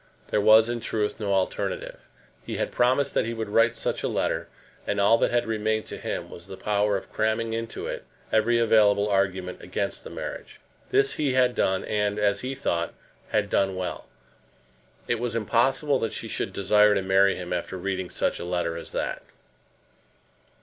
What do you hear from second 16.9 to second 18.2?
to marry him after reading